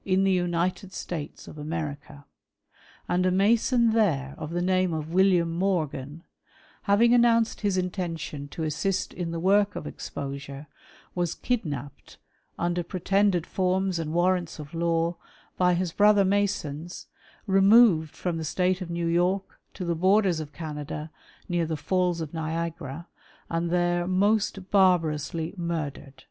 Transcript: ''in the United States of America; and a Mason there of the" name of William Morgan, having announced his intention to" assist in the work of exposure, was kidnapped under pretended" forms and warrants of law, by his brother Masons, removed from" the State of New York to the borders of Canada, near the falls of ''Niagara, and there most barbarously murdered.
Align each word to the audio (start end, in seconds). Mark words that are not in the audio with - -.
''in 0.04 0.24
the 0.24 0.30
United 0.32 0.92
States 0.92 1.48
of 1.48 1.56
America; 1.56 2.26
and 3.08 3.24
a 3.24 3.30
Mason 3.30 3.92
there 3.92 4.34
of 4.36 4.50
the" 4.50 4.60
name 4.76 4.92
of 4.92 5.14
William 5.14 5.50
Morgan, 5.50 6.22
having 6.82 7.14
announced 7.14 7.62
his 7.62 7.78
intention 7.78 8.46
to" 8.48 8.62
assist 8.64 9.14
in 9.14 9.30
the 9.30 9.40
work 9.40 9.74
of 9.74 9.86
exposure, 9.86 10.66
was 11.14 11.34
kidnapped 11.34 12.18
under 12.58 12.82
pretended" 12.82 13.46
forms 13.56 13.98
and 13.98 14.12
warrants 14.12 14.58
of 14.58 14.74
law, 14.74 15.16
by 15.56 15.72
his 15.72 15.92
brother 15.92 16.26
Masons, 16.26 17.06
removed 17.46 18.14
from" 18.14 18.36
the 18.36 18.44
State 18.44 18.82
of 18.82 18.90
New 18.90 19.06
York 19.06 19.58
to 19.72 19.82
the 19.82 19.96
borders 19.96 20.40
of 20.40 20.52
Canada, 20.52 21.10
near 21.48 21.64
the 21.64 21.74
falls 21.74 22.20
of 22.20 22.32
''Niagara, 22.32 23.06
and 23.48 23.70
there 23.70 24.06
most 24.06 24.70
barbarously 24.70 25.54
murdered. 25.56 26.24